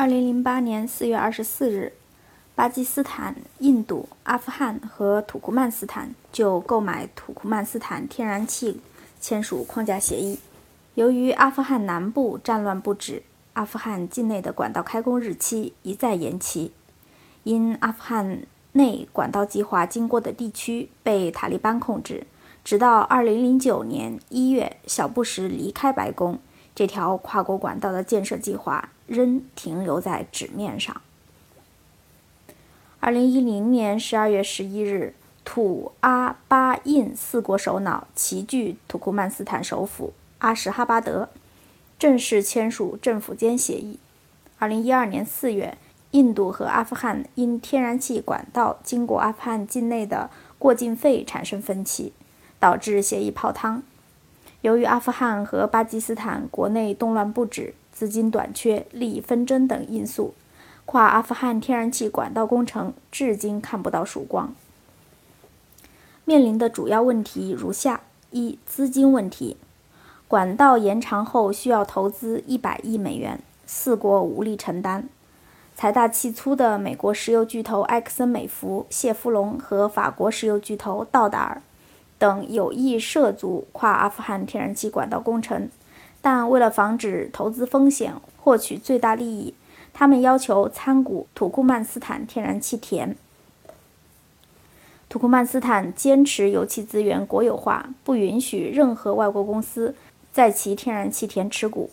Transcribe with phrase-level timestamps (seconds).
[0.00, 1.92] 二零零八年四月二十四日，
[2.54, 8.80] 巴基斯坦、印度、阿富汗和土库曼斯坦就购买土库曼斯坦天然气
[9.20, 10.38] 签署框架协议。
[10.94, 16.72] 由于阿富汗南部战乱不止，阿富汗境内的管道开工日期一再延期。
[17.44, 22.26] 因阿富汗内管道计划经过的地区被塔利班控制，
[22.64, 26.38] 直到二零零九年一月，小布什离开白宫，
[26.74, 28.88] 这条跨国管道的建设计划。
[29.10, 31.02] 仍停留在纸面上。
[33.00, 35.14] 二零一零年十二月十一日，
[35.44, 41.28] 土阿巴印四国首脑齐聚土库曼斯坦首府阿什哈巴德，
[41.98, 43.98] 正式签署政府间协议。
[44.60, 45.76] 二零一二年四月，
[46.12, 52.12] 印度和阿富汗因天然气管道经过阿富汗境内的过境费产生分歧，
[52.60, 53.82] 导致协议泡汤。
[54.60, 57.74] 由于阿富汗和巴基斯坦国内动乱不止。
[58.00, 60.32] 资金短缺、利益纷争等因素，
[60.86, 64.54] 跨阿富汗天然气管道工程至今看不到曙光。
[66.24, 69.58] 面临的主要问题如下：一、资金问题。
[70.26, 75.06] 管道延长后需要投资一百亿美元，四国无力承担。
[75.76, 81.60] 财大气粗的美国石油巨头埃克森美孚、谢夫隆和法国石油巨头道达尔
[82.18, 85.68] 等有意涉足跨阿富汗天然气管道工程。
[86.22, 89.54] 但为了防止投资风险，获取最大利益，
[89.92, 93.16] 他们要求参股土库曼斯坦天然气田。
[95.08, 99.96] 土库曼斯坦坚持油气资源国有化，不允许任何外国公司
[100.32, 101.90] 在其天然气田持股。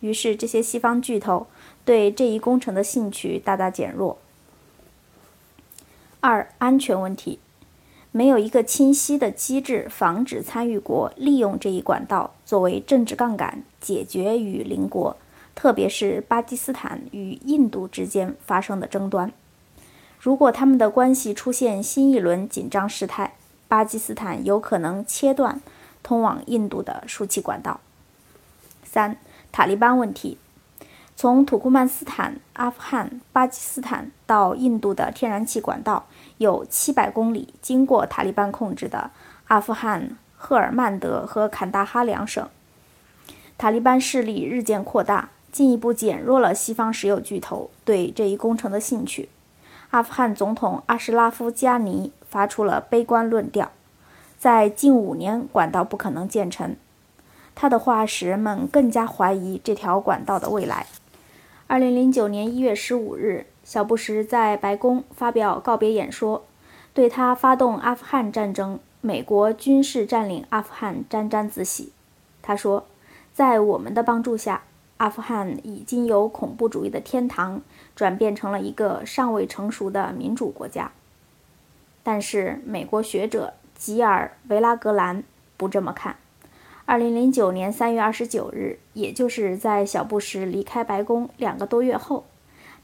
[0.00, 1.46] 于是，这些西方巨头
[1.84, 4.18] 对这一工程的兴趣大大减弱。
[6.20, 7.38] 二、安全问题。
[8.16, 15.16] 没有一个清晰的机制防止参与国利用这一管道作为政治杠杆，解决与邻国，
[15.56, 19.32] 特别是巴基斯坦与印度之间发生的争端。
[20.20, 23.34] 如果他们的关系出现新一轮紧张事态，
[23.66, 25.60] 巴基斯坦有可能切断
[26.04, 27.80] 通往印度的输气管道。
[28.84, 29.16] 三、
[29.50, 30.38] 塔利班问题。
[31.16, 36.06] 从土库曼斯坦、阿富汗、巴基斯坦到印度的天然气管道
[36.38, 39.10] 有七百公里，经过塔利班控制的
[39.46, 42.46] 阿富汗赫尔曼德和坎大哈两省。
[43.56, 49.28] 塔利班势力日渐扩大，进一步减弱了西方石油巨头对这一工程的兴趣。
[49.90, 53.70] 阿富汗总统阿什拉夫·加尼发出了悲观论调，
[54.36, 56.74] 在近五年，管道不可能建成。
[57.54, 60.88] 他的话使人们更加怀疑这条管道的未来。
[61.74, 66.44] 二零零九年一月十五日，小布什在白宫发表告别演说，
[66.92, 71.90] 对他发动阿富汗战争、美国军事占领阿富汗沾沾自喜。
[72.42, 72.86] 他说
[73.34, 74.62] ：“在我们的帮助下，
[74.98, 77.60] 阿富汗已经由恐怖主义的天堂
[77.96, 80.92] 转变成了一个尚未成熟的民主国家。”
[82.04, 85.24] 但是，美国学者吉尔维拉格兰
[85.56, 86.14] 不这么看。
[86.86, 92.24] 二零零九年三月二十九日，也就是在小布什离开白宫两个多月后，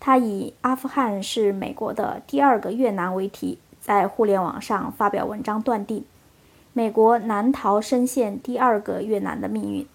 [0.00, 6.02] 他以“阿富汗是美国的第二个越南”为题，在互联网上发表文章，断定
[6.72, 9.86] 美国难逃深陷第二个越南的命运。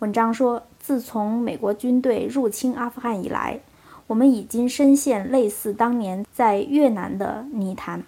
[0.00, 3.60] 文章说：“自从美国军队入侵阿富汗以来，
[4.08, 8.04] 我们已经深陷类似当年在越南的泥潭。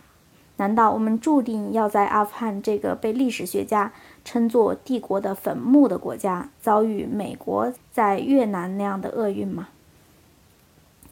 [0.59, 3.91] 难道我们注定要在阿富汗这个被历史学家？”
[4.25, 9.69] 称作帝国的坟墓的国家遭遇美国在越南那样的厄运吗？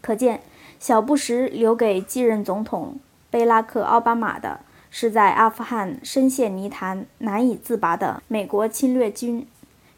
[0.00, 0.42] 可见，
[0.78, 2.98] 小布什留给继任总统
[3.30, 4.60] 贝拉克·奥巴马的
[4.90, 9.46] 是在阿富汗深陷泥潭难以自拔的美国侵略军。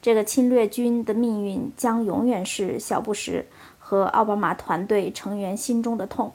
[0.03, 3.45] 这个侵略军的命运将永远是小布什
[3.79, 6.33] 和奥巴马团队成员心中的痛。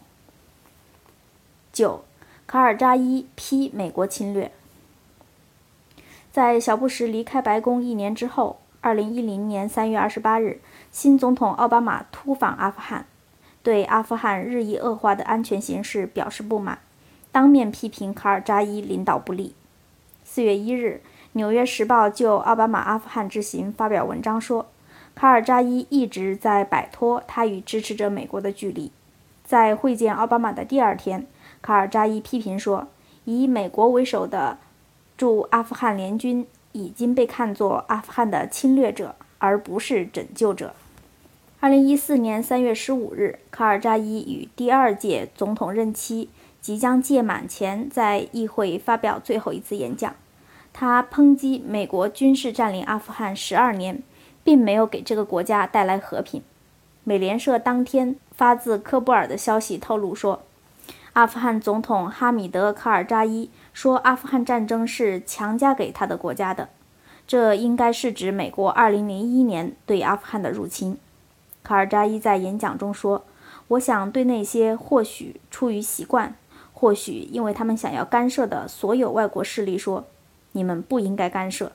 [1.74, 2.04] 九，
[2.46, 4.52] 卡尔扎伊批美国侵略。
[6.36, 10.60] 在小布什离开白宫一年之后，2010年3月28日，
[10.92, 13.06] 新总统奥巴马突访阿富汗，
[13.64, 16.80] 对阿富汗日益恶化的安全形势表示不满，
[17.32, 19.56] 当面批评卡尔扎伊领导不力。
[20.28, 21.02] 4月1日，
[21.32, 24.66] 《纽约时报》就奥巴马阿富汗之行发表文章说，
[25.16, 28.92] 卡尔扎伊一直在摆脱他与支持者美国的距离。
[29.46, 31.26] 在会见奥巴马的第二天，
[31.62, 32.90] 卡尔扎伊批评说，
[33.24, 34.58] 以美国为首的。
[35.18, 40.74] 驻阿富汗联军已经被看作阿富汗的侵略者，而不是拯救者。
[41.62, 46.30] 二零一四年三月十五日，卡尔扎伊与第二届总统任期
[46.62, 50.14] 即将届满前，在议会发表最后一次演讲。
[50.74, 54.04] 他抨击美国军事占领阿富汗十二年，
[54.44, 56.44] 并没有给这个国家带来和平。
[57.06, 60.44] 美联社当天发自科布尔的消息透露说，
[61.14, 66.70] 阿富汗总统哈米德·卡尔扎伊说，阿富汗战争是强加给他的国家的，
[67.28, 70.98] 这应该是指美国2001年对阿富汗的入侵。
[71.62, 73.26] 卡尔扎伊在演讲中说
[73.68, 76.36] ：“我想对那些或许出于习惯，
[76.72, 80.06] 或许因为他们想要干涉的所有外国势力说，
[80.54, 81.74] 你们不应该干涉。”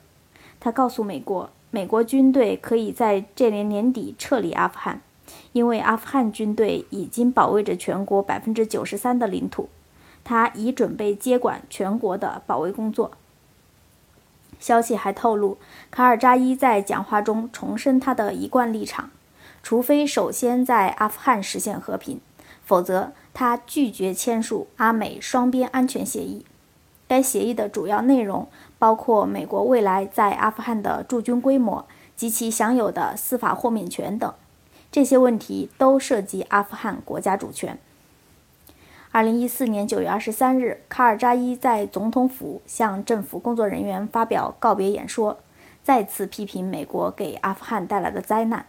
[0.58, 5.02] 他告诉美国，美国军队可以在这年年底撤离阿富汗。
[5.52, 9.68] 因为阿富汗军队已经保卫着全国百分之九十三的领土，
[10.24, 13.12] 他已准备接管全国的保卫工作。
[14.58, 15.56] 消息还透露，
[15.90, 19.10] 卡尔扎伊在讲话中重申他的一贯立场：
[19.62, 22.20] 除非首先在阿富汗实现和平，
[22.64, 26.44] 否则他拒绝签署阿美双边安全协议。
[27.08, 28.46] 该协议的主要内容
[28.78, 31.84] 包括美国未来在阿富汗的驻军规模
[32.14, 34.32] 及其享有的司法豁免权等。
[34.92, 37.78] 这些问题都涉及阿富汗国家主权。
[39.12, 45.40] 二零一四年九月二十三日，卡尔扎伊在总统府向政府工作人员发表告别演说，
[45.82, 48.66] 再次批评美国给阿富汗带来的灾难。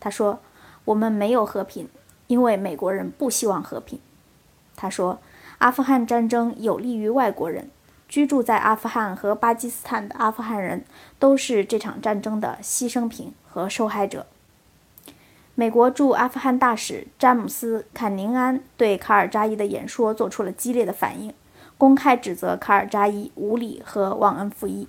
[0.00, 0.40] 他说
[0.86, 1.90] ：“我们没有和平，
[2.26, 4.00] 因为美国人不希望和平。”
[4.74, 5.18] 他说
[5.58, 7.68] ：“阿富汗战争有利于外国人，
[8.08, 10.86] 居住在阿富汗和巴基斯坦的阿富汗人
[11.18, 14.26] 都是这场战争的牺牲品和受害者。”
[15.54, 21.34] 美国驻阿富汗大使詹姆斯·坎宁安对卡尔扎伊的演说做出了激烈的反应，
[21.76, 24.88] 公开指责卡尔扎伊无理和忘恩负义。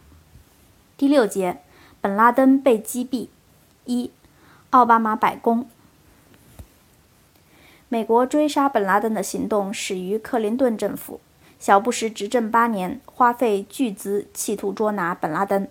[0.96, 1.58] 第六节，
[2.00, 3.28] 本拉登被击毙。
[3.86, 4.12] 一，
[4.70, 5.68] 奥巴马白宫。
[7.90, 11.20] 美国追杀本拉登的行动始于克林顿政府，
[11.60, 15.68] 小布什执政八年，花费巨资企图捉拿本拉登。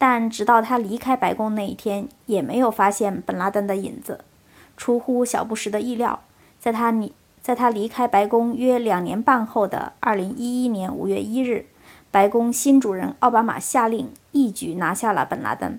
[0.00, 4.24] 但直到他离开白宫那一天，也没有发现本拉登的影子。
[4.74, 6.20] 出乎小布什的意料，
[6.58, 7.12] 在他离
[7.42, 11.66] 在他离开白宫约两年半后的2011年5月1日，
[12.10, 15.78] 白宫新主人奥巴马下令一举拿下了本拉登。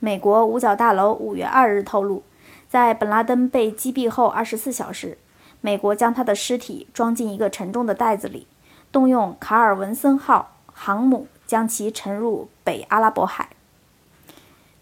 [0.00, 2.24] 美国五角大楼5月2日透露，
[2.68, 5.18] 在本拉登被击毙后24小时，
[5.60, 8.48] 美国将他的尸体装进一个沉重的袋子里，
[8.90, 11.28] 动用卡尔文森号航母。
[11.46, 13.50] 将其沉入北阿拉伯海。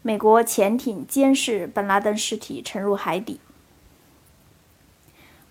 [0.03, 3.41] 美国潜艇监视本拉登尸体沉入海底。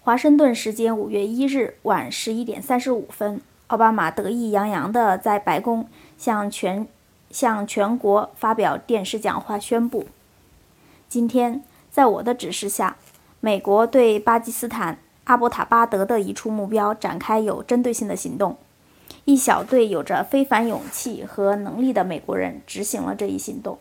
[0.02, 5.88] 华盛顿时间五月一日晚十一点三十五分，奥巴马得意洋洋地在白宫
[6.18, 6.88] 向全
[7.32, 10.08] 向全国发表电视讲话，宣布：
[11.08, 12.98] 今天，在我的指示下，
[13.40, 18.58] 美国对巴基斯坦阿伯塔巴德的一处目标展开有针对性的行动。
[19.26, 23.78] 一小队有着非凡勇气和能力的美国人执行了这一行动。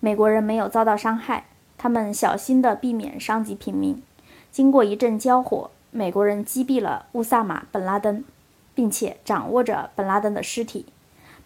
[0.00, 1.46] 美国人没有遭到伤害，
[1.78, 4.02] 他们小心地避免伤及平民。
[4.52, 8.22] 经过一阵交火，美国人击毙了乌萨马·本·拉登，
[8.74, 10.86] 并且掌握着本·拉登的尸体。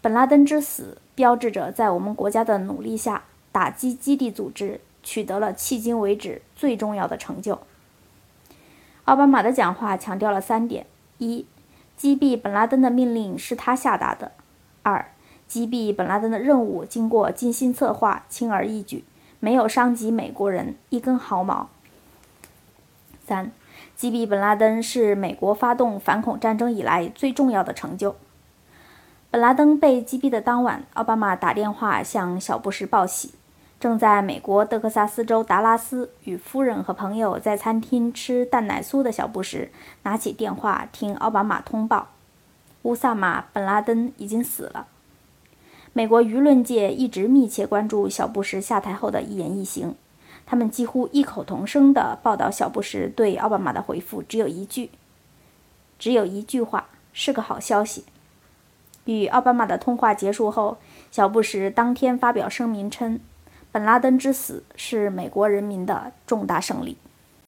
[0.01, 3.23] 本·拉登之死标志着在我们国家的努力下，
[3.53, 7.59] 打击基地组织取得了迄今为止最重要的成就。
[9.05, 10.85] 奥巴马的讲话强调了三点：
[11.19, 11.45] 一。
[11.95, 14.31] 击毙本拉登的命令是他下达的。
[14.81, 15.11] 二，
[15.47, 19.03] 击毙本拉登的任务经过精心策划，轻而易举，
[19.39, 21.69] 没有伤及美国人一根毫毛。
[23.25, 23.51] 三，
[23.95, 28.15] 击毙本拉登是美国发动反恐战争以来最重要的成就。
[29.31, 33.33] 本拉登被击毙的当晚，奥巴马打电话向小布什报喜。
[33.83, 39.69] 正在美国德克萨斯州达拉斯与夫人和朋友在餐厅吃蛋奶酥的小布什，
[40.03, 42.07] 拿起电话听奥巴马通报：
[42.83, 44.87] 乌萨马·本·拉登已经死了。
[45.91, 49.95] 美国舆论界一直密切关注小布什下台后的一言一行，
[50.45, 54.91] 他们几乎异口同声地报道小布什对奥巴马的回复只有一句
[55.99, 58.05] ：“只有一句话，是个好消息。”
[59.03, 60.77] 与奥巴马的通话结束后，
[61.11, 63.19] 小布什当天发表声明称。
[63.73, 66.95] 本拉登之死是美国人民的重大胜利。